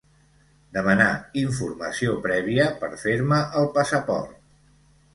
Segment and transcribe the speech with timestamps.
[0.77, 1.09] Demanar
[1.41, 4.39] informació prèvia per fer-me el passaport.